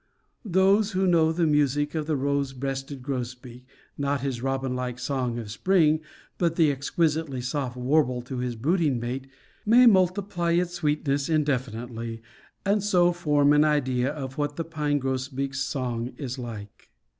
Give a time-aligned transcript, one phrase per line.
[0.43, 3.67] Those who know the music of the rose breasted grosbeak
[3.99, 5.99] (not his robin like song of spring,
[6.39, 9.27] but the exquisitely soft warble to his brooding mate)
[9.63, 12.19] may multiply its sweetness indefinitely,
[12.65, 16.89] and so form an idea of what the pine grosbeak's song is like.